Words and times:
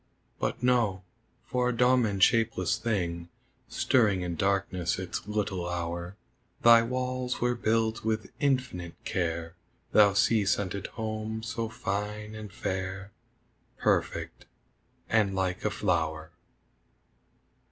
But 0.39 0.63
no! 0.63 1.03
For 1.45 1.69
a 1.69 1.77
dumb 1.77 2.07
and 2.07 2.23
shapeless 2.23 2.75
thing 2.79 3.29
Stirring 3.67 4.21
in 4.21 4.35
darkness 4.35 4.97
its 4.97 5.27
little 5.27 5.69
hour, 5.69 6.17
Thy 6.63 6.81
walls 6.81 7.39
were 7.39 7.53
built 7.53 8.03
with 8.03 8.31
infinite 8.39 8.95
care, 9.05 9.53
Thou 9.91 10.13
sea 10.13 10.43
scented 10.43 10.87
home, 10.97 11.43
so 11.43 11.69
fine 11.69 12.33
and 12.33 12.51
fair, 12.51 13.11
Perfect 13.77 14.47
and 15.07 15.35
like 15.35 15.63
a 15.63 15.69
flower! 15.69 16.31